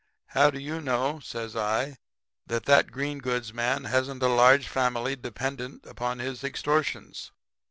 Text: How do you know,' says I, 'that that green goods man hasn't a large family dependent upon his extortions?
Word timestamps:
How 0.29 0.49
do 0.49 0.57
you 0.59 0.81
know,' 0.81 1.19
says 1.19 1.55
I, 1.55 1.97
'that 2.47 2.65
that 2.65 2.91
green 2.91 3.19
goods 3.19 3.53
man 3.53 3.83
hasn't 3.83 4.23
a 4.23 4.27
large 4.27 4.67
family 4.67 5.15
dependent 5.15 5.85
upon 5.85 6.17
his 6.17 6.43
extortions? 6.43 7.29